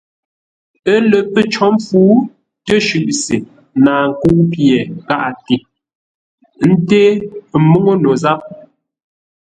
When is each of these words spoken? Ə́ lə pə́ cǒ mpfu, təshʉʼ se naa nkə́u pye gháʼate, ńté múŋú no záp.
Ə́ 0.91 0.97
lə 1.09 1.19
pə́ 1.33 1.43
cǒ 1.53 1.65
mpfu, 1.75 1.99
təshʉʼ 2.65 3.07
se 3.23 3.35
naa 3.83 4.03
nkə́u 4.09 4.41
pye 4.51 4.77
gháʼate, 5.07 5.55
ńté 6.69 7.01
múŋú 7.69 7.93
no 8.03 8.11
záp. 8.23 8.41